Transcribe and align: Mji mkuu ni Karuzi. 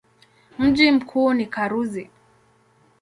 Mji 0.59 0.91
mkuu 0.91 1.33
ni 1.33 1.45
Karuzi. 1.45 2.09